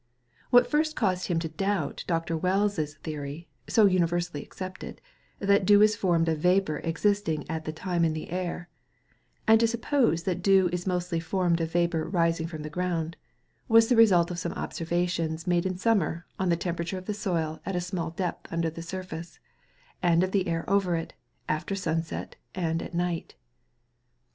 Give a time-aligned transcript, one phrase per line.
[0.49, 2.35] What first caused him to doubt Dr.
[2.35, 4.99] Wells' theory, so universally accepted,
[5.37, 8.67] that dew is formed of vapour existing at the time in the air,
[9.45, 13.15] and to suppose that dew is mostly formed of vapour rising from the ground,
[13.67, 17.61] was the result of some observations made in summer on the temperature of the soil
[17.63, 19.39] at a small depth under the surface,
[20.01, 21.13] and of the air over it,
[21.47, 23.35] after sunset and at night.